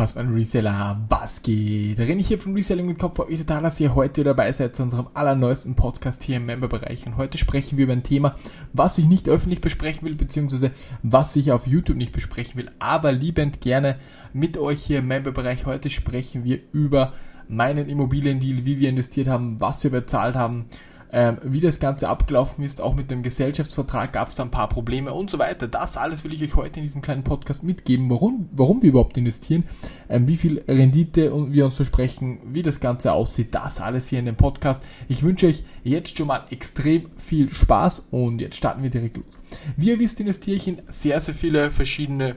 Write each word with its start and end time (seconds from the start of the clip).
passt 0.00 0.16
mein 0.16 0.32
Reseller, 0.32 0.98
was 1.10 1.42
geht? 1.42 1.98
Renne 1.98 2.22
ich 2.22 2.28
hier 2.28 2.38
von 2.38 2.54
Reselling 2.54 2.86
mit 2.86 2.98
Kopf, 2.98 3.16
freut 3.16 3.28
mich 3.28 3.38
total, 3.38 3.64
dass 3.64 3.78
ihr 3.80 3.94
heute 3.94 4.24
dabei 4.24 4.50
seid 4.50 4.74
zu 4.74 4.82
unserem 4.82 5.08
allerneuesten 5.12 5.74
Podcast 5.74 6.22
hier 6.22 6.38
im 6.38 6.46
Memberbereich. 6.46 7.06
Und 7.06 7.18
heute 7.18 7.36
sprechen 7.36 7.76
wir 7.76 7.84
über 7.84 7.92
ein 7.92 8.02
Thema, 8.02 8.34
was 8.72 8.96
ich 8.96 9.04
nicht 9.04 9.28
öffentlich 9.28 9.60
besprechen 9.60 10.08
will, 10.08 10.14
beziehungsweise 10.14 10.70
was 11.02 11.36
ich 11.36 11.52
auf 11.52 11.66
YouTube 11.66 11.98
nicht 11.98 12.12
besprechen 12.12 12.58
will, 12.58 12.70
aber 12.78 13.12
liebend 13.12 13.60
gerne 13.60 13.98
mit 14.32 14.56
euch 14.56 14.80
hier 14.82 15.00
im 15.00 15.08
Memberbereich. 15.08 15.66
Heute 15.66 15.90
sprechen 15.90 16.44
wir 16.44 16.60
über 16.72 17.12
meinen 17.46 17.86
Immobiliendeal, 17.86 18.64
wie 18.64 18.80
wir 18.80 18.88
investiert 18.88 19.28
haben, 19.28 19.60
was 19.60 19.84
wir 19.84 19.90
bezahlt 19.90 20.34
haben, 20.34 20.64
ähm, 21.12 21.38
wie 21.42 21.60
das 21.60 21.80
Ganze 21.80 22.08
abgelaufen 22.08 22.64
ist, 22.64 22.80
auch 22.80 22.94
mit 22.94 23.10
dem 23.10 23.22
Gesellschaftsvertrag 23.22 24.12
gab 24.12 24.28
es 24.28 24.36
da 24.36 24.44
ein 24.44 24.50
paar 24.50 24.68
Probleme 24.68 25.12
und 25.12 25.30
so 25.30 25.38
weiter. 25.38 25.66
Das 25.66 25.96
alles 25.96 26.24
will 26.24 26.32
ich 26.32 26.42
euch 26.42 26.54
heute 26.54 26.78
in 26.78 26.84
diesem 26.84 27.02
kleinen 27.02 27.24
Podcast 27.24 27.62
mitgeben, 27.62 28.08
warum, 28.10 28.48
warum 28.52 28.82
wir 28.82 28.90
überhaupt 28.90 29.16
investieren, 29.16 29.64
ähm, 30.08 30.28
wie 30.28 30.36
viel 30.36 30.62
Rendite 30.68 31.32
wir 31.52 31.64
uns 31.64 31.76
versprechen, 31.76 32.38
wie 32.52 32.62
das 32.62 32.80
Ganze 32.80 33.12
aussieht, 33.12 33.54
das 33.54 33.80
alles 33.80 34.08
hier 34.08 34.20
in 34.20 34.26
dem 34.26 34.36
Podcast. 34.36 34.82
Ich 35.08 35.22
wünsche 35.22 35.48
euch 35.48 35.64
jetzt 35.82 36.16
schon 36.16 36.28
mal 36.28 36.44
extrem 36.50 37.10
viel 37.16 37.52
Spaß 37.52 38.06
und 38.10 38.40
jetzt 38.40 38.56
starten 38.56 38.82
wir 38.82 38.90
direkt 38.90 39.16
los. 39.16 39.38
Wie 39.76 39.90
ihr 39.90 39.98
wisst, 39.98 40.20
investiere 40.20 40.56
ich 40.56 40.68
in 40.68 40.82
sehr, 40.88 41.20
sehr 41.20 41.34
viele 41.34 41.70
verschiedene 41.70 42.36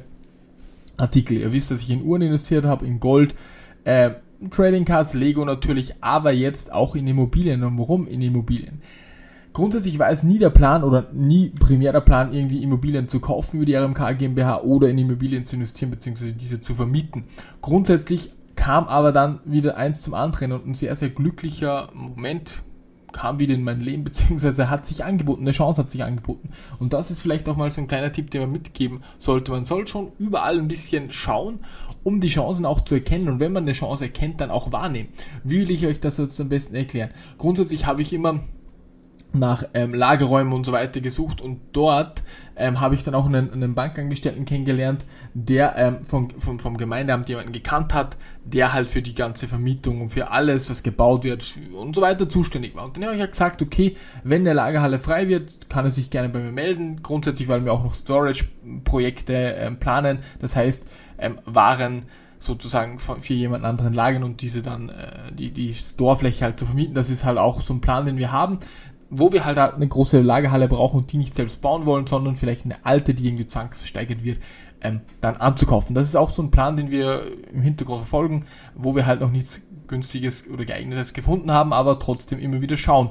Artikel. 0.98 1.38
Ihr 1.38 1.52
wisst, 1.52 1.72
dass 1.72 1.82
ich 1.82 1.90
in 1.90 2.04
Uhren 2.04 2.22
investiert 2.22 2.66
habe, 2.66 2.86
in 2.86 3.00
Gold, 3.00 3.36
äh, 3.84 4.12
Trading 4.50 4.86
Cards, 4.86 5.14
Lego 5.14 5.46
natürlich, 5.46 5.96
aber 6.02 6.32
jetzt 6.32 6.72
auch 6.72 6.96
in 6.96 7.08
Immobilien. 7.08 7.64
Und 7.64 7.78
warum 7.78 8.08
in 8.08 8.22
Immobilien? 8.22 8.82
Grundsätzlich 9.54 10.00
war 10.00 10.10
es 10.10 10.24
nie 10.24 10.40
der 10.40 10.50
Plan 10.50 10.84
oder 10.84 11.10
nie 11.14 11.50
primär 11.50 11.92
der 11.92 12.02
Plan, 12.02 12.34
irgendwie 12.34 12.64
Immobilien 12.64 13.08
zu 13.08 13.20
kaufen 13.20 13.58
über 13.58 13.66
die 13.66 13.76
RMK 13.76 14.18
GmbH 14.18 14.62
oder 14.62 14.90
in 14.90 14.98
Immobilien 14.98 15.44
zu 15.44 15.56
investieren 15.56 15.92
bzw. 15.92 16.32
diese 16.32 16.60
zu 16.60 16.74
vermieten. 16.74 17.26
Grundsätzlich 17.62 18.32
kam 18.56 18.88
aber 18.88 19.12
dann 19.12 19.40
wieder 19.46 19.78
eins 19.78 20.02
zum 20.02 20.16
anderen 20.16 20.54
und 20.54 20.66
ein 20.66 20.74
sehr, 20.74 20.96
sehr 20.96 21.10
glücklicher 21.10 21.90
Moment 21.94 22.64
kam 23.14 23.40
wieder 23.40 23.54
in 23.54 23.64
mein 23.64 23.80
Leben, 23.80 24.04
beziehungsweise 24.06 24.70
hat 24.70 24.86
sich 24.86 25.06
angeboten, 25.06 25.44
eine 25.44 25.52
Chance 25.52 25.82
hat 25.82 25.90
sich 25.90 26.04
angeboten. 26.04 26.50
Und 26.80 26.94
das 26.94 27.12
ist 27.12 27.22
vielleicht 27.22 27.48
auch 27.48 27.56
mal 27.56 27.72
so 27.72 27.80
ein 27.80 27.88
kleiner 27.88 28.12
Tipp, 28.12 28.32
den 28.32 28.42
man 28.42 28.52
mitgeben 28.52 29.02
sollte. 29.20 29.52
Man 29.52 29.66
soll 29.66 29.88
schon 29.88 30.12
überall 30.18 30.60
ein 30.60 30.68
bisschen 30.68 31.12
schauen 31.12 31.60
um 32.04 32.20
die 32.20 32.28
Chancen 32.28 32.66
auch 32.66 32.82
zu 32.82 32.96
erkennen 32.96 33.30
und 33.30 33.40
wenn 33.40 33.54
man 33.54 33.64
eine 33.64 33.72
Chance 33.72 34.06
erkennt, 34.06 34.42
dann 34.42 34.52
auch 34.52 34.72
wahrnehmen. 34.72 35.10
Wie 35.44 35.62
will 35.62 35.72
ich 35.72 35.86
euch 35.86 36.00
das 36.00 36.18
jetzt 36.18 36.40
am 36.40 36.50
besten 36.50 36.76
erklären? 36.76 37.12
Grundsätzlich 37.38 37.86
habe 37.86 38.02
ich 38.02 38.14
immer 38.14 38.42
nach 39.34 39.64
ähm, 39.74 39.94
Lagerräumen 39.94 40.54
und 40.54 40.66
so 40.66 40.72
weiter 40.72 41.02
gesucht 41.02 41.42
und 41.42 41.60
dort 41.74 42.24
ähm, 42.56 42.80
habe 42.80 42.94
ich 42.94 43.04
dann 43.04 43.16
auch 43.16 43.26
einen, 43.26 43.52
einen 43.52 43.74
Bankangestellten 43.74 44.46
kennengelernt, 44.46 45.06
der 45.34 45.76
ähm, 45.76 46.04
vom, 46.04 46.30
vom, 46.40 46.60
vom 46.60 46.78
Gemeindeamt 46.78 47.28
jemanden 47.30 47.52
gekannt 47.52 47.94
hat, 47.94 48.18
der 48.46 48.74
halt 48.74 48.90
für 48.90 49.02
die 49.02 49.16
ganze 49.16 49.48
Vermietung 49.48 50.02
und 50.02 50.10
für 50.10 50.30
alles, 50.30 50.70
was 50.70 50.84
gebaut 50.84 51.24
wird 51.24 51.56
und 51.76 51.96
so 51.96 52.02
weiter 52.02 52.30
zuständig 52.30 52.76
war. 52.76 52.86
Und 52.86 52.96
dann 52.96 53.06
habe 53.06 53.16
ich 53.16 53.20
ja 53.20 53.26
gesagt, 53.26 53.62
okay, 53.62 53.98
wenn 54.24 54.44
der 54.44 54.54
Lagerhalle 54.54 55.00
frei 55.00 55.28
wird, 55.28 55.70
kann 55.70 55.86
er 55.86 55.92
sich 55.92 56.12
gerne 56.12 56.30
bei 56.30 56.40
mir 56.40 56.52
melden. 56.52 57.02
Grundsätzlich, 57.02 57.48
weil 57.48 57.66
wir 57.66 57.74
auch 57.74 57.84
noch 57.84 57.96
Storage-Projekte 57.96 59.34
ähm, 59.34 59.80
planen. 59.80 60.20
Das 60.40 60.56
heißt, 60.56 60.86
ähm, 61.18 61.40
Waren 61.46 62.04
sozusagen 62.44 63.00
für 63.00 63.34
jemand 63.34 63.64
anderen 63.64 63.94
lagern 63.94 64.24
und 64.24 64.42
diese 64.42 64.62
dann 64.62 64.90
äh, 64.90 65.32
die 65.32 65.52
die 65.52 65.74
Storefläche 65.74 66.44
halt 66.44 66.60
zu 66.60 66.66
vermieten. 66.66 66.94
Das 66.94 67.10
ist 67.10 67.24
halt 67.24 67.38
auch 67.38 67.62
so 67.62 67.74
ein 67.74 67.82
Plan, 67.82 68.06
den 68.06 68.18
wir 68.18 68.32
haben, 68.34 68.60
wo 69.16 69.32
wir 69.32 69.46
halt, 69.46 69.58
eine 69.58 69.88
große 69.88 70.22
Lagerhalle 70.22 70.68
brauchen 70.68 71.02
und 71.02 71.12
die 71.12 71.18
nicht 71.18 71.36
selbst 71.36 71.62
bauen 71.62 71.86
wollen, 71.86 72.08
sondern 72.08 72.36
vielleicht 72.36 72.66
eine 72.66 72.84
alte, 72.84 73.14
die 73.14 73.28
irgendwie 73.28 73.48
zwangsversteigert 73.48 74.24
wird, 74.24 74.40
ähm, 74.82 75.02
dann 75.22 75.38
anzukaufen. 75.38 75.96
Das 75.96 76.08
ist 76.08 76.16
auch 76.16 76.30
so 76.30 76.42
ein 76.42 76.52
Plan, 76.52 76.78
den 76.78 76.92
wir 76.92 77.24
im 77.54 77.62
Hintergrund 77.62 78.00
verfolgen, 78.00 78.46
wo 78.76 78.96
wir 78.96 79.06
halt 79.06 79.22
noch 79.22 79.32
nichts 79.32 79.62
günstiges 79.88 80.50
oder 80.50 80.66
geeignetes 80.66 81.14
gefunden 81.14 81.52
haben, 81.52 81.74
aber 81.74 82.00
trotzdem 82.00 82.40
immer 82.40 82.62
wieder 82.62 82.78
schauen. 82.78 83.10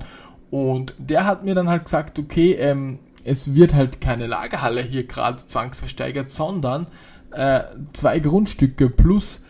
Und 0.51 0.95
der 0.99 1.25
hat 1.25 1.45
mir 1.45 1.55
dann 1.55 1.69
halt 1.69 1.85
gesagt, 1.85 2.19
okay, 2.19 2.53
ähm, 2.55 2.99
es 3.25 3.55
wird 3.55 3.75
halt 3.75 4.01
keine 4.01 4.27
Lagerhalle 4.27 4.83
hier 4.83 5.07
gerade 5.07 5.39
zwangsversteigert, 5.39 6.29
sondern 6.29 6.89
äh, 7.31 7.63
zwei 7.93 8.19
Grundstücke 8.19 8.91
plus 8.91 9.45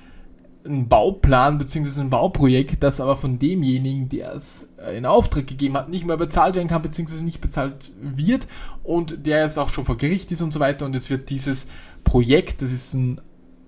ein 0.65 0.89
Bauplan 0.89 1.59
bzw. 1.59 2.01
ein 2.01 2.11
Bauprojekt, 2.11 2.83
das 2.83 3.01
aber 3.01 3.17
von 3.17 3.39
demjenigen, 3.39 4.09
der 4.09 4.35
es 4.35 4.69
äh, 4.79 4.97
in 4.97 5.07
Auftrag 5.07 5.47
gegeben 5.47 5.77
hat, 5.77 5.89
nicht 5.89 6.07
mehr 6.07 6.17
bezahlt 6.17 6.55
werden 6.55 6.69
kann 6.69 6.83
bzw. 6.83 7.23
nicht 7.23 7.41
bezahlt 7.41 7.91
wird 8.01 8.47
und 8.83 9.27
der 9.27 9.43
jetzt 9.43 9.59
auch 9.59 9.71
schon 9.71 9.85
vor 9.85 9.97
Gericht 9.97 10.31
ist 10.31 10.43
und 10.43 10.53
so 10.53 10.61
weiter 10.61 10.85
und 10.85 10.95
jetzt 10.95 11.11
wird 11.11 11.31
dieses 11.31 11.69
Projekt, 12.05 12.63
das 12.63 12.73
ist 12.73 12.95
ein 12.95 13.21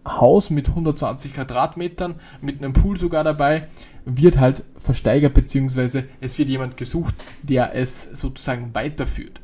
Haus 0.07 0.51
mit 0.51 0.69
120 0.69 1.35
Quadratmetern, 1.35 2.17
mit 2.43 2.63
einem 2.63 2.75
Pool 2.75 2.99
sogar 2.99 3.25
dabei, 3.25 3.69
wird 4.05 4.39
halt 4.39 4.63
versteigert 4.77 5.35
bzw. 5.35 6.05
es 6.21 6.39
wird 6.39 6.49
jemand 6.49 6.77
gesucht, 6.77 7.15
der 7.43 7.75
es 7.75 8.03
sozusagen 8.13 8.75
weiterführt. 8.75 9.41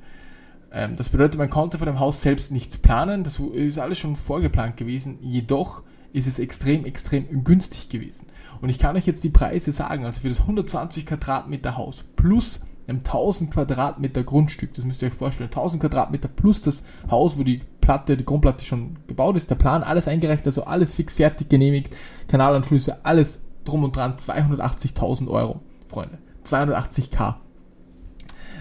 Ähm, 0.73 0.97
das 0.97 1.09
bedeutet, 1.09 1.39
man 1.39 1.51
konnte 1.51 1.79
von 1.79 1.87
dem 1.87 1.99
Haus 1.99 2.23
selbst 2.23 2.53
nichts 2.53 2.79
planen, 2.79 3.25
das 3.25 3.41
ist 3.55 3.79
alles 3.79 3.99
schon 3.99 4.17
vorgeplant 4.17 4.77
gewesen, 4.77 5.19
jedoch 5.21 5.83
ist 6.13 6.27
es 6.27 6.39
extrem, 6.39 6.85
extrem 6.85 7.45
günstig 7.45 7.89
gewesen. 7.89 8.27
Und 8.61 8.69
ich 8.69 8.79
kann 8.79 8.97
euch 8.97 9.07
jetzt 9.07 9.25
die 9.25 9.31
Preise 9.31 9.73
sagen, 9.73 10.05
also 10.05 10.21
für 10.21 10.29
das 10.29 10.41
120 10.41 11.07
Quadratmeter 11.07 11.77
Haus 11.77 12.05
plus 12.17 12.61
einem 12.87 12.99
1000 12.99 13.53
Quadratmeter 13.53 14.25
Grundstück, 14.25 14.75
das 14.75 14.85
müsst 14.85 15.03
ihr 15.03 15.09
euch 15.09 15.15
vorstellen, 15.15 15.51
1000 15.51 15.81
Quadratmeter 15.81 16.29
plus 16.29 16.61
das 16.61 16.85
Haus, 17.11 17.39
wo 17.39 17.45
die 17.45 17.63
Platte, 17.81 18.17
die 18.17 18.25
Grundplatte 18.25 18.65
schon 18.65 18.97
gebaut 19.07 19.37
ist, 19.37 19.51
der 19.51 19.55
Plan, 19.55 19.83
alles 19.83 20.09
eingereicht, 20.09 20.47
also 20.47 20.65
alles 20.65 20.97
fix 20.97 21.15
fertig 21.15 21.49
genehmigt, 21.49 21.95
Kanalanschlüsse, 22.29 23.05
alles 23.05 23.41
drum 23.65 23.85
und 23.85 23.97
dran, 23.97 24.17
280.000 24.17 25.29
Euro, 25.29 25.61
Freunde. 25.87 26.19
280k 26.45 27.37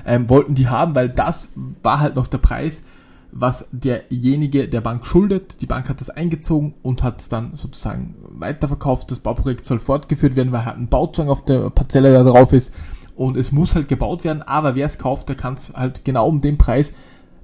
ähm, 0.06 0.30
wollten 0.30 0.56
die 0.56 0.68
haben, 0.68 0.96
weil 0.96 1.10
das 1.10 1.50
war 1.82 2.00
halt 2.00 2.16
noch 2.16 2.28
der 2.28 2.38
Preis, 2.38 2.84
was 3.32 3.68
derjenige 3.72 4.68
der 4.68 4.82
Bank 4.82 5.06
schuldet. 5.06 5.62
Die 5.62 5.66
Bank 5.66 5.90
hat 5.90 6.02
das 6.02 6.10
eingezogen 6.10 6.74
und 6.82 7.04
hat 7.04 7.22
es 7.22 7.30
dann 7.30 7.56
sozusagen 7.56 8.16
weiterverkauft. 8.30 9.12
Das 9.12 9.20
Bauprojekt 9.20 9.66
soll 9.66 9.80
fortgeführt 9.80 10.36
werden, 10.36 10.52
weil 10.52 10.66
halt 10.66 10.78
ein 10.78 10.90
Bauzwang 10.90 11.30
auf 11.30 11.46
der 11.46 11.70
Parzelle 11.70 12.14
da 12.14 12.24
drauf 12.24 12.54
ist 12.54 12.74
und 13.20 13.36
es 13.36 13.52
muss 13.52 13.76
halt 13.76 13.90
gebaut 13.90 14.24
werden, 14.24 14.42
aber 14.44 14.76
wer 14.76 14.86
es 14.86 14.98
kauft, 14.98 15.28
der 15.28 15.36
kann 15.36 15.56
es 15.56 15.74
halt 15.74 16.06
genau 16.06 16.26
um 16.30 16.40
den 16.40 16.58
Preis 16.58 16.94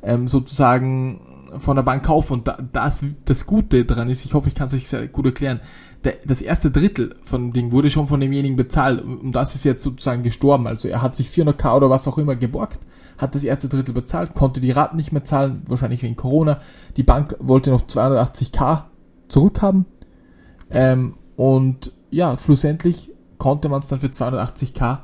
ähm, 0.03 0.29
sozusagen 0.29 1.19
von 1.57 1.75
der 1.75 1.83
Bank 1.83 2.03
kaufen 2.03 2.31
und 2.31 2.47
da, 2.47 2.57
das, 2.71 3.03
das 3.25 3.45
Gute 3.45 3.83
daran 3.83 4.09
ist, 4.09 4.23
ich 4.23 4.33
hoffe, 4.33 4.47
ich 4.47 4.55
kann 4.55 4.67
es 4.67 4.73
euch 4.73 4.87
sehr 4.87 5.05
gut 5.09 5.25
erklären, 5.25 5.59
das 6.25 6.41
erste 6.41 6.71
Drittel 6.71 7.15
von 7.23 7.43
dem 7.43 7.53
Ding 7.53 7.71
wurde 7.71 7.89
schon 7.89 8.07
von 8.07 8.19
demjenigen 8.19 8.55
bezahlt 8.55 9.01
und 9.01 9.31
das 9.31 9.55
ist 9.55 9.63
jetzt 9.65 9.81
sozusagen 9.81 10.23
gestorben. 10.23 10.67
Also 10.67 10.87
er 10.87 11.01
hat 11.01 11.15
sich 11.15 11.29
400k 11.29 11.75
oder 11.75 11.89
was 11.89 12.07
auch 12.07 12.17
immer 12.17 12.35
geborgt, 12.35 12.79
hat 13.17 13.35
das 13.35 13.43
erste 13.43 13.69
Drittel 13.69 13.93
bezahlt, 13.93 14.33
konnte 14.33 14.59
die 14.59 14.71
Raten 14.71 14.97
nicht 14.97 15.11
mehr 15.11 15.23
zahlen, 15.23 15.63
wahrscheinlich 15.67 16.03
wegen 16.03 16.15
Corona. 16.15 16.59
Die 16.97 17.03
Bank 17.03 17.35
wollte 17.39 17.71
noch 17.71 17.83
280k 17.83 18.83
zurückhaben 19.27 19.85
ähm, 20.69 21.15
und 21.35 21.91
ja, 22.11 22.37
schlussendlich 22.37 23.11
konnte 23.37 23.69
man 23.69 23.79
es 23.79 23.87
dann 23.87 23.99
für 23.99 24.07
280k 24.07 24.99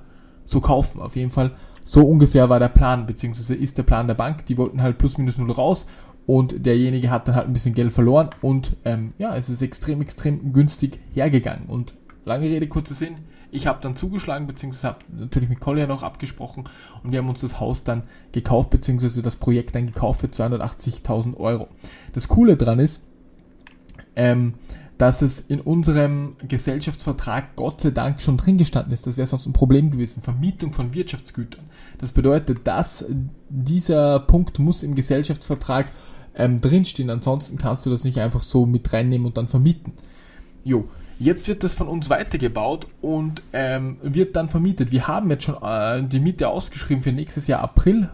so 0.46 0.62
kaufen. 0.62 1.02
Auf 1.02 1.16
jeden 1.16 1.32
Fall 1.32 1.52
so 1.84 2.06
ungefähr 2.06 2.50
war 2.50 2.60
der 2.60 2.70
Plan, 2.70 3.06
beziehungsweise 3.06 3.56
ist 3.56 3.78
der 3.78 3.84
Plan 3.84 4.08
der 4.08 4.14
Bank. 4.14 4.46
Die 4.46 4.58
wollten 4.58 4.82
halt 4.82 4.98
plus 4.98 5.18
minus 5.18 5.38
null 5.38 5.52
raus 5.52 5.88
und 6.32 6.66
derjenige 6.66 7.10
hat 7.10 7.28
dann 7.28 7.36
halt 7.36 7.48
ein 7.48 7.52
bisschen 7.52 7.74
Geld 7.74 7.92
verloren 7.92 8.30
und 8.40 8.78
ähm, 8.86 9.12
ja, 9.18 9.36
es 9.36 9.50
ist 9.50 9.62
extrem, 9.62 10.00
extrem 10.02 10.54
günstig 10.54 10.98
hergegangen. 11.14 11.66
Und 11.66 11.94
lange 12.24 12.46
Rede, 12.46 12.70
kurzer 12.70 12.96
Sinn, 12.96 13.18
ich 13.52 13.68
habe 13.68 13.82
dann 13.82 13.98
zugeschlagen, 13.98 14.48
beziehungsweise 14.48 14.88
habe 14.88 15.00
natürlich 15.14 15.50
mit 15.50 15.60
Collier 15.60 15.88
noch 15.88 16.04
abgesprochen 16.04 16.70
und 17.04 17.12
wir 17.12 17.20
haben 17.20 17.28
uns 17.28 17.42
das 17.42 17.60
Haus 17.60 17.84
dann 17.84 18.04
gekauft, 18.32 18.70
beziehungsweise 18.70 19.22
das 19.22 19.36
Projekt 19.36 19.76
dann 19.76 19.88
gekauft 19.88 20.22
für 20.22 20.28
280.000 20.28 21.36
Euro. 21.36 21.68
Das 22.14 22.30
Coole 22.30 22.56
dran 22.56 22.80
ist, 22.80 23.02
ähm, 24.16 24.54
dass 24.98 25.22
es 25.22 25.42
in 25.42 25.60
unserem 25.60 26.38
Gesellschaftsvertrag 26.48 27.58
Gott 27.58 27.82
sei 27.82 27.90
Dank 27.90 28.22
schon 28.22 28.38
drin 28.38 28.58
gestanden 28.58 28.94
ist. 28.94 29.06
Das 29.06 29.18
wäre 29.18 29.28
sonst 29.28 29.48
ein 29.48 29.54
Problem 29.54 29.92
gewesen. 29.92 30.22
Vermietung 30.22 30.72
von 30.72 30.94
Wirtschaftsgütern. 30.94 31.66
Das 31.98 32.14
bedeutet, 32.14 32.60
dass 32.66 33.04
dieser 33.50 34.22
Punkt 34.22 34.60
muss 34.60 34.84
im 34.84 34.96
Gesellschaftsvertrag 34.96 35.88
ähm, 36.36 36.62
drinstehen. 36.62 37.10
Ansonsten 37.10 37.58
kannst 37.58 37.86
du 37.86 37.90
das 37.90 38.04
nicht 38.04 38.20
einfach 38.20 38.42
so 38.42 38.66
mit 38.66 38.92
reinnehmen 38.94 39.28
und 39.28 39.38
dann 39.38 39.48
vermieten. 39.48 39.94
Jo, 40.64 40.88
jetzt 41.20 41.48
wird 41.48 41.64
das 41.64 41.76
von 41.76 41.88
uns 41.88 42.10
weitergebaut 42.10 42.88
und 43.02 43.44
ähm, 43.54 43.98
wird 44.02 44.36
dann 44.36 44.50
vermietet. 44.50 44.92
Wir 44.92 45.08
haben 45.08 45.30
jetzt 45.30 45.44
schon 45.44 45.62
äh, 45.62 46.04
die 46.04 46.20
Miete 46.20 46.50
ausgeschrieben 46.50 47.04
für 47.04 47.12
nächstes 47.12 47.48
Jahr 47.48 47.62
April. 47.62 48.10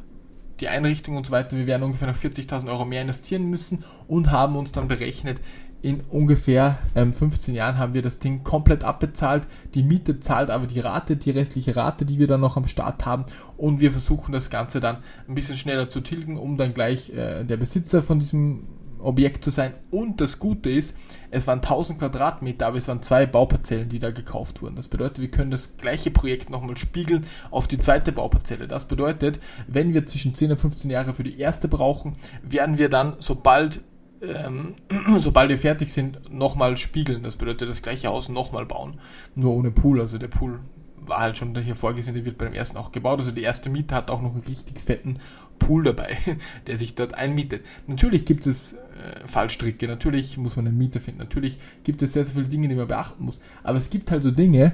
Die 0.60 0.68
Einrichtung 0.68 1.18
und 1.18 1.28
so 1.28 1.32
weiter. 1.32 1.56
Wir 1.56 1.68
werden 1.68 1.84
ungefähr 1.84 2.08
noch 2.08 2.18
40.000 2.18 2.68
Euro 2.68 2.84
mehr 2.84 3.04
investieren 3.04 3.50
müssen 3.50 3.84
und 4.08 4.32
haben 4.32 4.56
uns 4.56 4.72
dann 4.72 4.88
berechnet, 4.88 5.40
in 5.82 6.02
ungefähr 6.10 6.80
ähm, 6.96 7.14
15 7.14 7.54
Jahren 7.54 7.78
haben 7.78 7.94
wir 7.94 8.02
das 8.02 8.20
Ding 8.20 8.44
komplett 8.44 8.84
abbezahlt. 8.84 9.48
Die 9.74 9.84
Miete 9.84 10.20
zahlt 10.20 10.50
aber 10.50 10.68
die 10.68 10.80
Rate, 10.80 11.18
die 11.18 11.32
restliche 11.32 11.76
Rate, 11.76 12.06
die 12.06 12.20
wir 12.20 12.28
dann 12.28 12.42
noch 12.42 12.58
am 12.58 12.68
Start 12.68 13.06
haben. 13.06 13.26
Und 13.58 13.80
wir 13.80 13.92
versuchen 13.92 14.32
das 14.32 14.50
Ganze 14.50 14.80
dann 14.80 14.98
ein 15.28 15.36
bisschen 15.36 15.58
schneller 15.58 15.90
zu 15.90 16.02
tilgen, 16.02 16.38
um 16.38 16.58
dann 16.58 16.74
gleich 16.74 17.12
äh, 17.12 17.44
der 17.44 17.58
Besitzer 17.58 18.02
von 18.02 18.20
diesem 18.20 18.68
Objekt 19.00 19.44
zu 19.44 19.52
sein. 19.52 19.74
Und 19.92 20.22
das 20.22 20.40
Gute 20.40 20.70
ist, 20.70 20.96
es 21.30 21.48
waren 21.48 21.60
1000 21.60 22.00
Quadratmeter, 22.00 22.68
aber 22.68 22.78
es 22.78 22.88
waren 22.88 23.02
zwei 23.02 23.26
Bauparzellen, 23.26 23.90
die 23.90 24.00
da 24.00 24.12
gekauft 24.12 24.62
wurden. 24.62 24.76
Das 24.76 24.88
bedeutet, 24.88 25.20
wir 25.20 25.32
können 25.32 25.52
das 25.52 25.78
gleiche 25.78 26.12
Projekt 26.12 26.50
nochmal 26.50 26.78
spiegeln 26.78 27.26
auf 27.52 27.68
die 27.68 27.78
zweite 27.78 28.12
Bauparzelle. 28.12 28.68
Das 28.68 28.86
bedeutet, 28.86 29.40
wenn 29.68 29.94
wir 29.94 30.06
zwischen 30.06 30.36
10 30.36 30.52
und 30.52 30.60
15 30.60 30.92
Jahre 30.92 31.14
für 31.14 31.24
die 31.24 31.40
erste 31.40 31.68
brauchen, 31.68 32.16
werden 32.42 32.78
wir 32.78 32.90
dann, 32.90 33.16
sobald 33.20 33.82
ähm, 34.22 34.76
sobald 35.20 35.50
wir 35.50 35.58
fertig 35.58 35.92
sind, 35.92 36.32
nochmal 36.32 36.78
spiegeln. 36.78 37.24
Das 37.24 37.38
bedeutet 37.38 37.70
das 37.70 37.82
gleiche 37.82 38.08
Haus 38.08 38.30
nochmal 38.30 38.66
bauen. 38.66 39.00
Nur 39.36 39.54
ohne 39.54 39.72
Pool. 39.72 40.00
Also 40.00 40.18
der 40.18 40.28
Pool 40.28 40.60
war 41.08 41.20
halt 41.20 41.38
schon 41.38 41.56
hier 41.58 41.76
vorgesehen, 41.76 42.16
der 42.16 42.26
wird 42.26 42.38
beim 42.38 42.54
ersten 42.54 42.78
auch 42.78 42.92
gebaut. 42.92 43.20
Also 43.20 43.32
die 43.32 43.42
erste 43.42 43.70
Miete 43.70 43.96
hat 43.96 44.12
auch 44.12 44.22
noch 44.22 44.34
einen 44.34 44.44
richtig 44.44 44.80
fetten 44.80 45.20
Pool 45.60 45.84
dabei, 45.84 46.18
der 46.68 46.78
sich 46.78 46.96
dort 46.96 47.14
einmietet. 47.14 47.66
Natürlich 47.88 48.26
gibt 48.26 48.46
es 48.46 48.74
äh, 48.74 49.28
Fallstricke, 49.28 49.88
natürlich 49.88 50.38
muss 50.38 50.56
man 50.56 50.68
einen 50.68 50.78
Mieter 50.78 51.00
finden, 51.00 51.20
natürlich 51.20 51.58
gibt 51.84 52.02
es 52.02 52.14
sehr, 52.14 52.26
sehr 52.26 52.36
viele 52.36 52.48
Dinge, 52.48 52.68
die 52.68 52.76
man 52.76 52.88
beachten 52.88 53.24
muss. 53.24 53.40
Aber 53.64 53.78
es 53.78 53.90
gibt 53.90 54.12
halt 54.12 54.24
so 54.24 54.32
Dinge, 54.32 54.74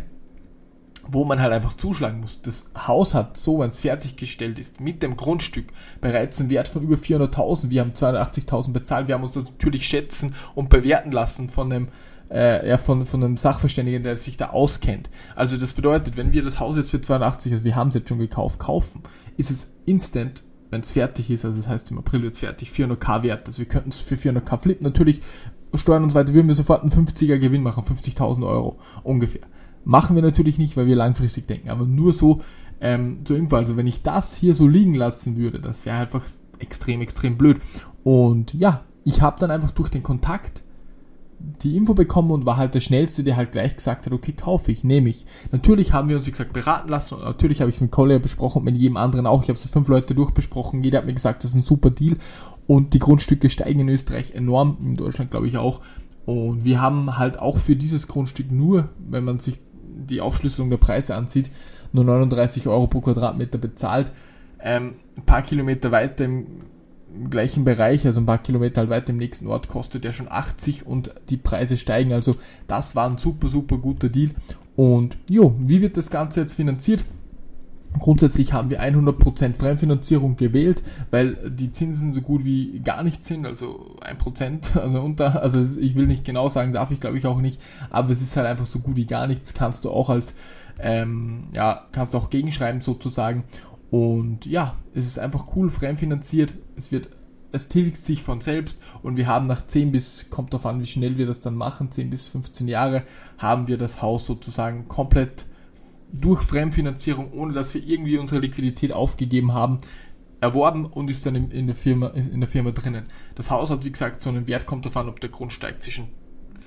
wo 1.07 1.25
man 1.25 1.39
halt 1.41 1.53
einfach 1.53 1.75
zuschlagen 1.75 2.21
muss. 2.21 2.41
Das 2.41 2.71
Haus 2.75 3.13
hat, 3.13 3.37
so 3.37 3.59
wenn 3.59 3.69
es 3.69 3.81
fertiggestellt 3.81 4.59
ist, 4.59 4.79
mit 4.79 5.03
dem 5.03 5.17
Grundstück 5.17 5.67
bereits 6.01 6.39
einen 6.39 6.49
Wert 6.49 6.67
von 6.67 6.83
über 6.83 6.95
400.000. 6.95 7.69
Wir 7.69 7.81
haben 7.81 7.91
280.000 7.91 8.71
bezahlt. 8.71 9.07
Wir 9.07 9.15
haben 9.15 9.23
uns 9.23 9.35
natürlich 9.35 9.85
schätzen 9.85 10.35
und 10.55 10.69
bewerten 10.69 11.11
lassen 11.11 11.49
von 11.49 11.71
einem 11.71 11.87
äh, 12.31 12.67
ja, 12.67 12.77
von, 12.77 13.05
von 13.05 13.23
einem 13.23 13.37
Sachverständigen, 13.37 14.03
der 14.03 14.15
sich 14.15 14.37
da 14.37 14.49
auskennt. 14.49 15.09
Also 15.35 15.57
das 15.57 15.73
bedeutet, 15.73 16.17
wenn 16.17 16.33
wir 16.33 16.41
das 16.41 16.59
Haus 16.59 16.75
jetzt 16.77 16.89
für 16.89 17.01
82, 17.01 17.51
also 17.53 17.63
wir 17.63 17.75
haben 17.75 17.89
es 17.89 17.95
jetzt 17.95 18.09
schon 18.09 18.17
gekauft, 18.17 18.59
kaufen, 18.59 19.03
ist 19.37 19.51
es 19.51 19.71
instant, 19.85 20.43
wenn 20.71 20.81
es 20.81 20.89
fertig 20.89 21.29
ist, 21.29 21.45
also 21.45 21.57
das 21.57 21.67
heißt 21.67 21.91
im 21.91 21.99
April 21.99 22.25
es 22.25 22.39
fertig, 22.39 22.71
400k 22.71 23.21
wert. 23.21 23.45
Also 23.45 23.59
wir 23.59 23.67
könnten 23.67 23.89
es 23.89 23.99
für 23.99 24.15
400k 24.15 24.57
flippen. 24.57 24.83
Natürlich, 24.83 25.21
Steuern 25.75 26.03
und 26.03 26.09
so 26.09 26.15
weiter, 26.15 26.33
würden 26.33 26.47
wir 26.47 26.55
sofort 26.55 26.81
einen 26.81 26.91
50er 26.91 27.37
Gewinn 27.37 27.61
machen, 27.61 27.83
50.000 27.83 28.47
Euro 28.47 28.79
ungefähr. 29.03 29.43
Machen 29.85 30.15
wir 30.15 30.23
natürlich 30.23 30.57
nicht, 30.57 30.77
weil 30.77 30.87
wir 30.87 30.95
langfristig 30.95 31.47
denken, 31.47 31.69
aber 31.69 31.85
nur 31.85 32.13
so, 32.13 32.41
ähm, 32.79 33.19
so 33.27 33.33
irgendwo. 33.33 33.57
Also 33.57 33.77
wenn 33.77 33.87
ich 33.87 34.01
das 34.01 34.35
hier 34.35 34.55
so 34.55 34.67
liegen 34.67 34.95
lassen 34.95 35.37
würde, 35.37 35.59
das 35.59 35.85
wäre 35.85 35.97
einfach 35.97 36.23
extrem, 36.59 37.01
extrem 37.01 37.37
blöd. 37.37 37.59
Und 38.03 38.53
ja, 38.53 38.81
ich 39.03 39.21
habe 39.21 39.39
dann 39.39 39.51
einfach 39.51 39.71
durch 39.71 39.89
den 39.89 40.03
Kontakt 40.03 40.63
die 41.61 41.75
Info 41.75 41.93
bekommen 41.93 42.31
und 42.31 42.45
war 42.45 42.57
halt 42.57 42.73
der 42.73 42.79
Schnellste, 42.79 43.23
der 43.23 43.35
halt 43.35 43.51
gleich 43.51 43.75
gesagt 43.75 44.05
hat, 44.05 44.13
okay, 44.13 44.31
kaufe 44.31 44.71
ich, 44.71 44.83
nehme 44.83 45.09
ich. 45.09 45.25
Natürlich 45.51 45.91
haben 45.91 46.07
wir 46.07 46.15
uns, 46.15 46.25
wie 46.25 46.31
gesagt, 46.31 46.53
beraten 46.53 46.89
lassen 46.89 47.15
und 47.15 47.23
natürlich 47.23 47.59
habe 47.59 47.69
ich 47.69 47.75
es 47.75 47.81
mit 47.81 47.91
Collier 47.91 48.19
besprochen 48.19 48.59
und 48.59 48.65
mit 48.65 48.77
jedem 48.77 48.95
anderen 48.95 49.27
auch. 49.27 49.43
Ich 49.43 49.49
habe 49.49 49.57
es 49.57 49.65
fünf 49.65 49.89
Leute 49.89 50.15
durchbesprochen, 50.15 50.83
jeder 50.83 50.99
hat 50.99 51.05
mir 51.05 51.13
gesagt, 51.13 51.43
das 51.43 51.51
ist 51.51 51.55
ein 51.55 51.61
super 51.61 51.89
Deal 51.89 52.15
und 52.65 52.93
die 52.93 52.99
Grundstücke 52.99 53.49
steigen 53.49 53.81
in 53.81 53.89
Österreich 53.89 54.33
enorm, 54.33 54.77
in 54.81 54.95
Deutschland 54.95 55.31
glaube 55.31 55.47
ich 55.47 55.57
auch. 55.57 55.81
Und 56.25 56.63
wir 56.63 56.81
haben 56.81 57.17
halt 57.17 57.39
auch 57.39 57.57
für 57.57 57.75
dieses 57.75 58.07
Grundstück 58.07 58.49
nur, 58.49 58.89
wenn 58.97 59.25
man 59.25 59.39
sich 59.39 59.59
die 59.95 60.21
Aufschlüsselung 60.21 60.69
der 60.69 60.77
Preise 60.77 61.15
ansieht, 61.15 61.49
nur 61.91 62.03
39 62.03 62.67
Euro 62.67 62.87
pro 62.87 63.01
Quadratmeter 63.01 63.57
bezahlt. 63.57 64.11
Ähm, 64.59 64.95
ein 65.17 65.25
paar 65.25 65.41
Kilometer 65.41 65.91
weiter 65.91 66.25
im 66.25 66.47
gleichen 67.29 67.63
Bereich, 67.63 68.05
also 68.05 68.19
ein 68.19 68.25
paar 68.25 68.39
Kilometer 68.39 68.81
halt 68.81 68.89
weiter 68.89 69.09
im 69.11 69.17
nächsten 69.17 69.47
Ort, 69.47 69.67
kostet 69.67 70.03
der 70.03 70.13
schon 70.13 70.27
80 70.29 70.85
und 70.85 71.13
die 71.29 71.37
Preise 71.37 71.77
steigen. 71.77 72.13
Also 72.13 72.35
das 72.67 72.95
war 72.95 73.09
ein 73.09 73.17
super, 73.17 73.49
super 73.49 73.77
guter 73.77 74.09
Deal. 74.09 74.31
Und 74.75 75.17
jo, 75.29 75.55
wie 75.59 75.81
wird 75.81 75.97
das 75.97 76.09
Ganze 76.09 76.41
jetzt 76.41 76.53
finanziert? 76.53 77.05
Grundsätzlich 77.99 78.53
haben 78.53 78.69
wir 78.69 78.81
100% 78.81 79.53
Fremdfinanzierung 79.53 80.35
gewählt, 80.35 80.83
weil 81.11 81.35
die 81.49 81.71
Zinsen 81.71 82.11
so 82.11 82.21
gut 82.21 82.43
wie 82.43 82.79
gar 82.79 83.03
nicht 83.03 83.23
sind, 83.23 83.45
also 83.45 83.95
1%, 84.01 84.77
also 84.79 85.01
unter, 85.01 85.41
also 85.41 85.61
ich 85.79 85.95
will 85.95 86.07
nicht 86.07 86.25
genau 86.25 86.49
sagen, 86.49 86.73
darf 86.73 86.91
ich 86.91 86.99
glaube 86.99 87.17
ich 87.17 87.25
auch 87.25 87.39
nicht, 87.39 87.61
aber 87.89 88.09
es 88.09 88.21
ist 88.21 88.35
halt 88.35 88.47
einfach 88.47 88.65
so 88.65 88.79
gut 88.79 88.95
wie 88.95 89.05
gar 89.05 89.27
nichts, 89.27 89.53
kannst 89.53 89.85
du 89.85 89.91
auch 89.91 90.09
als, 90.09 90.33
ähm, 90.79 91.43
ja, 91.53 91.85
kannst 91.91 92.13
du 92.13 92.17
auch 92.17 92.29
gegenschreiben 92.29 92.81
sozusagen 92.81 93.43
und 93.93 94.47
ja, 94.47 94.75
es 94.95 95.05
ist 95.05 95.19
einfach 95.19 95.55
cool, 95.55 95.69
fremdfinanziert. 95.69 96.55
Es 96.75 96.91
wird, 96.91 97.09
es 97.51 97.67
tilgt 97.67 97.97
sich 97.97 98.23
von 98.23 98.41
selbst 98.41 98.81
und 99.03 99.17
wir 99.17 99.27
haben 99.27 99.45
nach 99.45 99.67
10 99.67 99.91
bis, 99.91 100.31
kommt 100.31 100.51
darauf 100.51 100.65
an, 100.65 100.81
wie 100.81 100.87
schnell 100.87 101.19
wir 101.19 101.27
das 101.27 101.41
dann 101.41 101.53
machen, 101.53 101.91
10 101.91 102.09
bis 102.09 102.27
15 102.29 102.67
Jahre, 102.67 103.03
haben 103.37 103.67
wir 103.67 103.77
das 103.77 104.01
Haus 104.01 104.25
sozusagen 104.25 104.87
komplett 104.87 105.45
durch 106.13 106.43
Fremdfinanzierung, 106.43 107.33
ohne 107.33 107.53
dass 107.53 107.73
wir 107.73 107.83
irgendwie 107.83 108.17
unsere 108.17 108.39
Liquidität 108.39 108.93
aufgegeben 108.93 109.53
haben, 109.53 109.79
erworben 110.39 110.85
und 110.85 111.09
ist 111.09 111.25
dann 111.25 111.35
in, 111.35 111.65
der 111.67 111.75
Firma, 111.75 112.07
in 112.09 112.39
der 112.39 112.49
Firma 112.49 112.71
drinnen. 112.71 113.05
Das 113.35 113.49
Haus 113.49 113.69
hat, 113.69 113.83
wie 113.83 113.91
gesagt, 113.91 114.21
so 114.21 114.29
einen 114.29 114.47
Wert, 114.47 114.65
kommt 114.65 114.85
davon, 114.85 115.09
ob 115.09 115.19
der 115.19 115.29
Grund 115.29 115.53
steigt 115.53 115.83
zwischen 115.83 116.09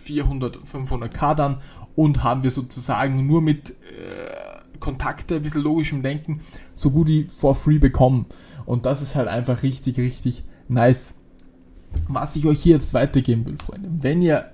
400 0.02 0.56
und 0.56 0.66
500k 0.66 1.34
dann 1.34 1.58
und 1.94 2.22
haben 2.22 2.42
wir 2.42 2.50
sozusagen 2.50 3.26
nur 3.26 3.42
mit 3.42 3.70
äh, 3.70 4.56
Kontakte, 4.80 5.36
ein 5.36 5.42
bisschen 5.42 5.62
logischem 5.62 6.02
Denken, 6.02 6.40
so 6.74 6.90
gut 6.90 7.08
wie 7.08 7.24
for 7.24 7.54
free 7.54 7.78
bekommen. 7.78 8.26
Und 8.64 8.86
das 8.86 9.02
ist 9.02 9.14
halt 9.14 9.28
einfach 9.28 9.62
richtig, 9.62 9.98
richtig 9.98 10.44
nice. 10.68 11.14
Was 12.08 12.36
ich 12.36 12.46
euch 12.46 12.60
hier 12.60 12.74
jetzt 12.74 12.94
weitergeben 12.94 13.46
will, 13.46 13.56
Freunde, 13.58 13.88
wenn 14.00 14.22
ihr 14.22 14.52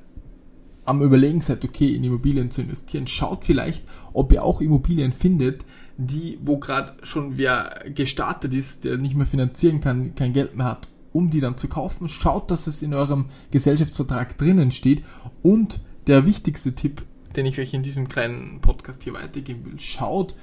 am 0.85 1.03
Überlegen 1.03 1.41
seid, 1.41 1.65
okay, 1.65 1.95
in 1.95 2.05
Immobilien 2.05 2.51
zu 2.51 2.63
investieren, 2.63 3.07
schaut 3.07 3.45
vielleicht, 3.45 3.85
ob 4.13 4.33
ihr 4.33 4.43
auch 4.43 4.61
Immobilien 4.61 5.13
findet, 5.13 5.65
die, 5.97 6.39
wo 6.43 6.59
gerade 6.59 6.95
schon 7.05 7.39
wer 7.39 7.85
gestartet 7.95 8.53
ist, 8.55 8.85
der 8.85 8.99
nicht 8.99 9.15
mehr 9.15 9.27
finanzieren 9.27 9.81
kann, 9.81 10.15
kein 10.15 10.33
Geld 10.33 10.57
mehr 10.57 10.67
hat, 10.67 10.89
um 11.13 11.31
die 11.31 11.41
dann 11.41 11.57
zu 11.57 11.69
kaufen. 11.69 12.09
Schaut, 12.09 12.51
dass 12.51 12.67
es 12.67 12.83
in 12.83 12.95
eurem 12.95 13.27
Gesellschaftsvertrag 13.51 14.37
drinnen 14.37 14.73
steht. 14.73 15.05
Und 15.43 15.81
der 16.07 16.27
wichtigste 16.27 16.75
Tipp, 16.75 17.05
den 17.37 17.47
ich 17.47 17.59
euch 17.61 17.75
in 17.75 17.83
diesem 17.83 18.09
kleinen 18.09 18.61
Podcast 18.61 19.05
hier 19.05 19.15
weitergeben 19.15 19.65
will. 19.65 19.79
Schaut 19.79 20.35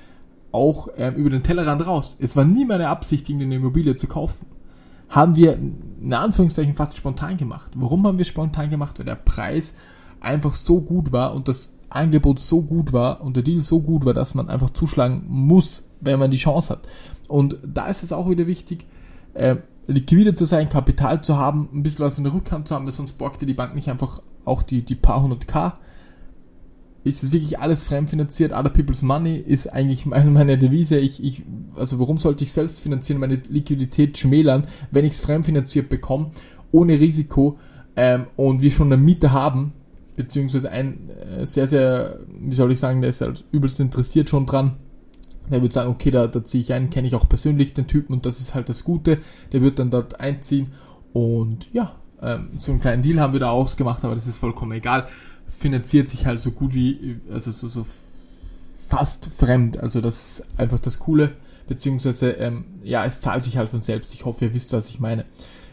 auch 0.52 0.90
ähm, 0.96 1.16
über 1.16 1.30
den 1.30 1.44
Tellerrand 1.44 1.86
raus. 1.86 2.16
Es 2.20 2.36
war 2.36 2.46
nie 2.46 2.66
meine 2.66 2.90
Absicht, 2.90 3.30
eine 3.30 3.56
Immobilie 3.56 3.96
zu 3.96 4.08
kaufen. 4.08 4.48
Haben 5.10 5.36
wir 5.36 5.54
in 5.54 6.14
Anführungszeichen 6.14 6.76
fast 6.76 6.98
spontan 6.98 7.38
gemacht. 7.38 7.72
Warum 7.76 8.06
haben 8.06 8.18
wir 8.18 8.26
spontan 8.26 8.70
gemacht? 8.70 9.00
Weil 9.00 9.06
der 9.06 9.16
Preis 9.16 9.76
einfach 10.22 10.54
so 10.54 10.82
gut 10.82 11.12
war 11.12 11.34
und 11.34 11.48
das 11.48 11.74
Angebot 11.90 12.40
so 12.40 12.62
gut 12.62 12.94
war 12.94 13.22
und 13.22 13.36
der 13.36 13.44
Deal 13.44 13.62
so 13.62 13.82
gut 13.82 14.06
war, 14.06 14.14
dass 14.14 14.36
man 14.36 14.50
einfach 14.50 14.70
zuschlagen 14.70 15.24
muss, 15.28 15.86
wenn 16.02 16.20
man 16.20 16.32
die 16.32 16.38
Chance 16.38 16.74
hat. 16.74 16.88
Und 17.28 17.58
da 17.66 17.88
ist 17.88 18.04
es 18.04 18.14
auch 18.14 18.30
wieder 18.30 18.48
wichtig, 18.48 18.86
äh, 19.34 19.58
liquide 19.88 20.36
zu 20.36 20.46
sein, 20.46 20.70
Kapital 20.70 21.24
zu 21.24 21.38
haben, 21.38 21.70
ein 21.74 21.84
bisschen 21.84 22.06
was 22.06 22.18
in 22.18 22.24
der 22.24 22.34
Rückhand 22.34 22.68
zu 22.68 22.76
haben, 22.76 22.86
weil 22.86 22.92
sonst 22.92 23.18
borgt 23.18 23.42
dir 23.42 23.48
die 23.48 23.54
Bank 23.54 23.74
nicht 23.76 23.90
einfach 23.90 24.22
auch 24.46 24.62
die, 24.62 24.84
die 24.84 24.96
paar 24.96 25.22
hundert 25.22 25.48
K 25.48 25.74
ist 27.04 27.24
es 27.24 27.32
wirklich 27.32 27.60
alles 27.60 27.84
fremdfinanziert. 27.84 28.52
Other 28.52 28.70
people's 28.70 29.02
money 29.02 29.38
ist 29.38 29.68
eigentlich 29.68 30.06
meine, 30.06 30.32
meine 30.32 30.58
Devise. 30.58 30.98
Ich, 30.98 31.24
ich, 31.24 31.44
also 31.76 32.00
warum 32.00 32.18
sollte 32.18 32.44
ich 32.44 32.52
selbst 32.52 32.82
finanzieren, 32.82 33.20
meine 33.20 33.36
Liquidität 33.36 34.18
schmälern, 34.18 34.66
wenn 34.92 35.06
ich 35.06 35.14
es 35.14 35.22
fremdfinanziert 35.22 35.90
bekomme, 35.90 36.32
ohne 36.72 37.00
Risiko 37.00 37.58
ähm, 37.96 38.28
und 38.36 38.62
wir 38.62 38.72
schon 38.72 38.92
eine 38.92 39.02
Miete 39.02 39.32
haben, 39.32 39.74
beziehungsweise 40.20 40.70
ein 40.70 41.10
äh, 41.10 41.46
sehr, 41.46 41.68
sehr, 41.68 42.20
wie 42.28 42.56
soll 42.56 42.72
ich 42.72 42.80
sagen, 42.80 43.02
der 43.02 43.10
ist 43.10 43.22
halt 43.22 43.44
übelst 43.52 43.80
interessiert 43.80 44.30
schon 44.30 44.46
dran. 44.46 44.78
Der 45.50 45.62
wird 45.64 45.74
sagen, 45.74 45.90
okay, 45.90 46.12
da, 46.12 46.28
da 46.28 46.46
ziehe 46.46 46.62
ich 46.62 46.74
ein, 46.74 46.92
kenne 46.92 47.08
ich 47.08 47.16
auch 47.16 47.28
persönlich 47.28 47.74
den 47.74 47.88
Typen 47.88 48.14
und 48.14 48.26
das 48.26 48.40
ist 48.40 48.54
halt 48.54 48.70
das 48.70 48.84
Gute. 48.84 49.18
Der 49.52 49.62
wird 49.62 49.80
dann 49.80 49.90
dort 49.90 50.20
einziehen 50.20 50.68
und 51.12 51.68
ja, 51.74 51.96
ähm, 52.22 52.50
so 52.60 52.72
einen 52.72 52.82
kleinen 52.82 53.02
Deal 53.02 53.20
haben 53.20 53.34
wir 53.34 53.40
da 53.40 53.50
ausgemacht, 53.50 54.04
aber 54.04 54.14
das 54.14 54.28
ist 54.28 54.38
vollkommen 54.38 54.74
egal 54.74 55.08
finanziert 55.50 56.08
sich 56.08 56.26
halt 56.26 56.40
so 56.40 56.52
gut 56.52 56.74
wie, 56.74 57.20
also 57.32 57.52
so, 57.52 57.68
so 57.68 57.86
fast 58.88 59.32
fremd. 59.34 59.78
Also 59.78 60.02
das 60.02 60.40
ist 60.40 60.60
einfach 60.60 60.80
das 60.80 61.00
Coole, 61.00 61.34
beziehungsweise, 61.68 62.32
ähm, 62.32 62.66
ja, 62.84 63.06
es 63.06 63.20
zahlt 63.20 63.44
sich 63.44 63.58
halt 63.58 63.70
von 63.70 63.82
selbst. 63.82 64.14
Ich 64.14 64.26
hoffe, 64.26 64.46
ihr 64.46 64.54
wisst, 64.54 64.74
was 64.74 64.90
ich 64.90 65.00
meine. 65.00 65.26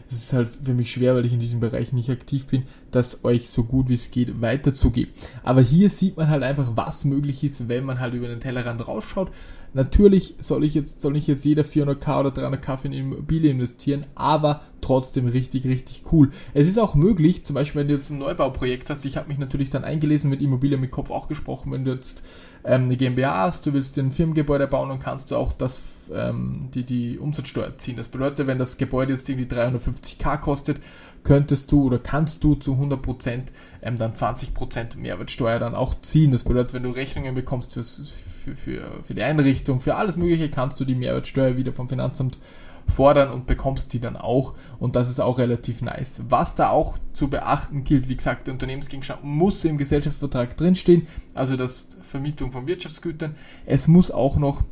Es 0.09 0.15
ist 0.15 0.33
halt 0.33 0.49
für 0.63 0.73
mich 0.73 0.91
schwer, 0.91 1.15
weil 1.15 1.25
ich 1.25 1.33
in 1.33 1.39
diesem 1.39 1.59
Bereich 1.59 1.91
nicht 1.91 2.09
aktiv 2.09 2.47
bin, 2.47 2.63
das 2.91 3.23
euch 3.23 3.49
so 3.49 3.63
gut 3.63 3.89
wie 3.89 3.95
es 3.95 4.11
geht 4.11 4.41
weiterzugeben. 4.41 5.13
Aber 5.43 5.61
hier 5.61 5.89
sieht 5.89 6.17
man 6.17 6.29
halt 6.29 6.43
einfach, 6.43 6.71
was 6.75 7.05
möglich 7.05 7.43
ist, 7.43 7.67
wenn 7.69 7.85
man 7.85 7.99
halt 7.99 8.13
über 8.13 8.27
den 8.27 8.39
Tellerrand 8.39 8.87
rausschaut. 8.87 9.31
Natürlich 9.73 10.35
soll 10.39 10.63
ich 10.63 10.73
jetzt, 10.73 11.01
soll 11.01 11.11
nicht 11.11 11.27
jetzt 11.27 11.45
jeder 11.45 11.63
400k 11.63 12.19
oder 12.21 12.29
300k 12.29 12.77
für 12.77 12.87
eine 12.87 12.97
Immobilie 12.97 13.51
investieren, 13.51 14.05
aber 14.15 14.61
trotzdem 14.81 15.27
richtig, 15.27 15.65
richtig 15.65 16.03
cool. 16.11 16.31
Es 16.53 16.67
ist 16.67 16.79
auch 16.79 16.95
möglich, 16.95 17.43
zum 17.43 17.53
Beispiel, 17.53 17.81
wenn 17.81 17.87
du 17.87 17.93
jetzt 17.93 18.09
ein 18.09 18.17
Neubauprojekt 18.17 18.89
hast, 18.89 19.05
ich 19.05 19.17
habe 19.17 19.27
mich 19.27 19.37
natürlich 19.37 19.69
dann 19.69 19.83
eingelesen, 19.83 20.29
mit 20.29 20.41
Immobilien 20.41 20.79
mit 20.79 20.91
Kopf 20.91 21.11
auch 21.11 21.27
gesprochen, 21.27 21.71
wenn 21.73 21.83
du 21.83 21.91
jetzt 21.91 22.23
ähm, 22.63 22.85
eine 22.85 22.97
GmbH 22.97 23.41
hast, 23.41 23.65
du 23.65 23.73
willst 23.73 23.97
dir 23.97 24.03
ein 24.03 24.11
Firmengebäude 24.11 24.67
bauen, 24.67 24.89
dann 24.89 24.99
kannst 24.99 25.31
du 25.31 25.35
auch 25.35 25.53
das, 25.53 25.81
ähm, 26.13 26.69
die, 26.73 26.83
die 26.83 27.19
Umsatzsteuer 27.19 27.77
ziehen. 27.77 27.97
Das 27.97 28.07
bedeutet, 28.07 28.47
wenn 28.47 28.59
das 28.59 28.77
Gebäude 28.77 29.13
jetzt 29.13 29.29
irgendwie 29.29 29.53
350k 29.53 30.37
kostet, 30.37 30.77
könntest 31.23 31.71
du 31.71 31.83
oder 31.83 31.99
kannst 31.99 32.43
du 32.43 32.55
zu 32.55 32.73
100% 32.73 33.43
ähm, 33.81 33.97
dann 33.97 34.13
20% 34.13 34.97
Mehrwertsteuer 34.97 35.59
dann 35.59 35.75
auch 35.75 35.99
ziehen. 36.01 36.31
Das 36.31 36.43
bedeutet, 36.43 36.73
wenn 36.73 36.83
du 36.83 36.89
Rechnungen 36.89 37.35
bekommst 37.35 37.73
für, 37.73 37.83
für, 37.83 38.55
für, 38.55 39.03
für 39.03 39.13
die 39.13 39.23
Einrichtung, 39.23 39.79
für 39.79 39.95
alles 39.95 40.17
Mögliche, 40.17 40.49
kannst 40.49 40.79
du 40.79 40.85
die 40.85 40.95
Mehrwertsteuer 40.95 41.57
wieder 41.57 41.73
vom 41.73 41.89
Finanzamt 41.89 42.39
fordern 42.87 43.31
und 43.31 43.47
bekommst 43.47 43.91
die 43.91 43.99
dann 43.99 44.15
auch 44.15 44.53
und 44.79 44.95
das 44.95 45.09
ist 45.09 45.19
auch 45.19 45.37
relativ 45.39 45.81
nice. 45.81 46.21
Was 46.29 46.55
da 46.55 46.69
auch 46.69 46.97
zu 47.11 47.29
beachten 47.29 47.83
gilt, 47.83 48.07
wie 48.07 48.15
gesagt, 48.15 48.47
der 48.47 48.53
Unternehmensgegenstand 48.53 49.23
muss 49.23 49.65
im 49.65 49.77
Gesellschaftsvertrag 49.77 50.55
drinstehen, 50.55 51.07
also 51.33 51.57
das 51.57 51.89
Vermietung 52.01 52.53
von 52.53 52.65
Wirtschaftsgütern. 52.65 53.35
Es 53.65 53.89
muss 53.89 54.09
auch 54.09 54.37
noch 54.37 54.63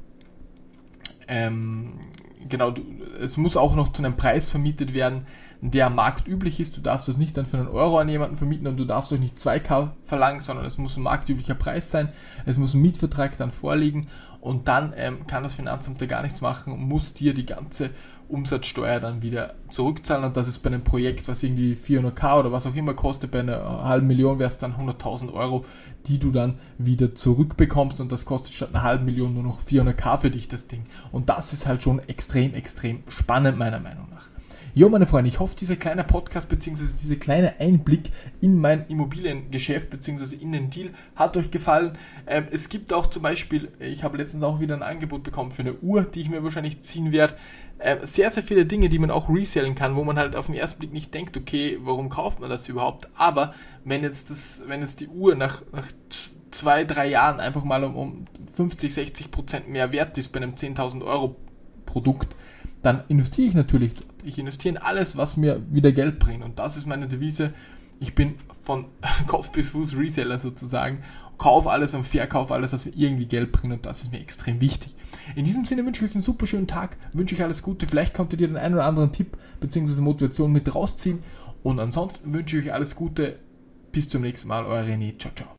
ähm, 1.27 1.99
genau, 2.47 2.73
es 3.19 3.37
muss 3.37 3.57
auch 3.57 3.75
noch 3.75 3.91
zu 3.91 4.03
einem 4.03 4.15
Preis 4.15 4.49
vermietet 4.49 4.93
werden, 4.93 5.27
der 5.71 5.89
marktüblich 5.89 6.59
ist. 6.59 6.75
Du 6.77 6.81
darfst 6.81 7.07
das 7.07 7.17
nicht 7.17 7.37
dann 7.37 7.45
für 7.45 7.57
einen 7.57 7.67
Euro 7.67 7.99
an 7.99 8.09
jemanden 8.09 8.37
vermieten 8.37 8.67
und 8.67 8.77
du 8.77 8.85
darfst 8.85 9.11
euch 9.13 9.19
nicht 9.19 9.37
2K 9.37 9.89
verlangen, 10.03 10.41
sondern 10.41 10.65
es 10.65 10.77
muss 10.77 10.97
ein 10.97 11.03
marktüblicher 11.03 11.55
Preis 11.55 11.91
sein. 11.91 12.09
Es 12.45 12.57
muss 12.57 12.73
ein 12.73 12.81
Mietvertrag 12.81 13.37
dann 13.37 13.51
vorliegen 13.51 14.07
und 14.45 14.67
dann 14.67 14.93
ähm, 14.95 15.25
kann 15.25 15.41
das 15.41 15.55
Finanzamt 15.55 15.99
da 16.01 16.05
gar 16.05 16.21
nichts 16.21 16.41
machen 16.41 16.71
und 16.71 16.81
muss 16.81 17.15
dir 17.15 17.33
die 17.33 17.47
ganze 17.47 17.89
Umsatzsteuer 18.27 18.99
dann 18.99 19.21
wieder 19.21 19.55
zurückzahlen 19.69 20.23
und 20.23 20.37
das 20.37 20.47
ist 20.47 20.59
bei 20.59 20.69
einem 20.69 20.83
Projekt, 20.83 21.27
was 21.27 21.41
irgendwie 21.41 21.73
400k 21.73 22.39
oder 22.39 22.51
was 22.51 22.67
auch 22.67 22.75
immer 22.75 22.93
kostet, 22.93 23.31
bei 23.31 23.39
einer 23.39 23.83
halben 23.83 24.07
Million 24.07 24.37
wäre 24.37 24.49
es 24.49 24.57
dann 24.57 24.75
100.000 24.75 25.33
Euro, 25.33 25.65
die 26.07 26.19
du 26.19 26.31
dann 26.31 26.59
wieder 26.77 27.15
zurückbekommst 27.15 28.01
und 28.01 28.11
das 28.11 28.25
kostet 28.25 28.53
statt 28.53 28.69
einer 28.73 28.83
halben 28.83 29.05
Million 29.05 29.33
nur 29.33 29.43
noch 29.43 29.61
400k 29.61 30.19
für 30.19 30.31
dich 30.31 30.47
das 30.47 30.67
Ding 30.67 30.85
und 31.11 31.29
das 31.29 31.53
ist 31.53 31.65
halt 31.65 31.81
schon 31.81 31.99
extrem, 32.07 32.53
extrem 32.53 33.03
spannend 33.07 33.57
meiner 33.57 33.79
Meinung 33.79 34.07
nach. 34.11 34.27
Jo, 34.77 34.89
meine 34.89 35.07
Freunde, 35.07 35.29
ich 35.29 35.39
hoffe, 35.39 35.55
dieser 35.55 35.77
kleine 35.77 36.03
Podcast 36.03 36.49
bzw. 36.49 36.83
dieser 36.83 37.15
kleine 37.15 37.61
Einblick 37.61 38.11
in 38.41 38.59
mein 38.59 38.85
Immobiliengeschäft 38.89 39.89
bzw. 39.89 40.35
in 40.35 40.51
den 40.51 40.69
Deal 40.69 40.89
hat 41.15 41.37
euch 41.37 41.49
gefallen. 41.49 41.93
Ähm, 42.27 42.47
es 42.51 42.67
gibt 42.67 42.91
auch 42.91 43.05
zum 43.05 43.21
Beispiel, 43.21 43.69
ich 43.79 44.03
habe 44.03 44.17
letztens 44.17 44.43
auch 44.43 44.59
wieder 44.59 44.75
ein 44.75 44.83
Angebot 44.83 45.23
bekommen 45.23 45.51
für 45.51 45.61
eine 45.61 45.75
Uhr, 45.75 46.03
die 46.03 46.19
ich 46.19 46.29
mir 46.29 46.43
wahrscheinlich 46.43 46.81
ziehen 46.81 47.13
werde. 47.13 47.35
Ähm, 47.79 47.99
sehr, 48.01 48.29
sehr 48.31 48.43
viele 48.43 48.65
Dinge, 48.65 48.89
die 48.89 48.99
man 48.99 49.11
auch 49.11 49.29
resellen 49.29 49.75
kann, 49.75 49.95
wo 49.95 50.03
man 50.03 50.19
halt 50.19 50.35
auf 50.35 50.47
den 50.47 50.55
ersten 50.55 50.79
Blick 50.79 50.91
nicht 50.91 51.13
denkt, 51.13 51.37
okay, 51.37 51.79
warum 51.81 52.09
kauft 52.09 52.41
man 52.41 52.49
das 52.49 52.67
überhaupt? 52.67 53.07
Aber 53.15 53.53
wenn 53.85 54.03
jetzt 54.03 54.29
das, 54.29 54.63
wenn 54.67 54.81
jetzt 54.81 54.99
die 54.99 55.07
Uhr 55.07 55.35
nach, 55.35 55.61
nach 55.71 55.87
zwei, 56.51 56.83
drei 56.83 57.07
Jahren 57.07 57.39
einfach 57.39 57.63
mal 57.63 57.85
um, 57.85 57.95
um 57.95 58.25
50, 58.53 58.93
60 58.93 59.31
Prozent 59.31 59.69
mehr 59.69 59.93
wert 59.93 60.17
ist 60.17 60.33
bei 60.33 60.41
einem 60.41 60.55
10.000 60.55 61.05
Euro 61.05 61.37
Produkt, 61.85 62.35
dann 62.81 63.05
investiere 63.07 63.47
ich 63.47 63.53
natürlich. 63.53 63.95
Ich 64.25 64.39
investiere 64.39 64.75
in 64.75 64.81
alles, 64.81 65.17
was 65.17 65.37
mir 65.37 65.61
wieder 65.69 65.91
Geld 65.91 66.19
bringt. 66.19 66.43
Und 66.43 66.59
das 66.59 66.77
ist 66.77 66.87
meine 66.87 67.07
Devise. 67.07 67.53
Ich 67.99 68.15
bin 68.15 68.35
von 68.53 68.85
Kopf 69.27 69.51
bis 69.51 69.69
Fuß 69.69 69.95
Reseller 69.95 70.39
sozusagen. 70.39 71.03
Kauf 71.37 71.67
alles 71.67 71.93
und 71.93 72.05
verkauf 72.05 72.51
alles, 72.51 72.73
was 72.73 72.85
mir 72.85 72.93
irgendwie 72.95 73.25
Geld 73.27 73.51
bringt. 73.51 73.73
Und 73.73 73.85
das 73.85 74.03
ist 74.03 74.11
mir 74.11 74.19
extrem 74.19 74.61
wichtig. 74.61 74.95
In 75.35 75.45
diesem 75.45 75.65
Sinne 75.65 75.85
wünsche 75.85 76.03
ich 76.03 76.11
euch 76.11 76.15
einen 76.15 76.23
super 76.23 76.45
schönen 76.45 76.67
Tag. 76.67 76.97
Wünsche 77.13 77.35
euch 77.35 77.43
alles 77.43 77.61
Gute. 77.61 77.87
Vielleicht 77.87 78.13
könnt 78.13 78.33
ihr 78.33 78.37
den 78.37 78.57
einen 78.57 78.75
oder 78.75 78.85
anderen 78.85 79.11
Tipp 79.11 79.37
bzw. 79.59 80.01
Motivation 80.01 80.51
mit 80.51 80.73
rausziehen. 80.73 81.19
Und 81.63 81.79
ansonsten 81.79 82.33
wünsche 82.33 82.57
ich 82.57 82.65
euch 82.65 82.73
alles 82.73 82.95
Gute. 82.95 83.39
Bis 83.91 84.09
zum 84.09 84.21
nächsten 84.21 84.47
Mal. 84.47 84.65
Euer 84.65 84.83
René. 84.83 85.17
Ciao, 85.17 85.33
ciao. 85.35 85.49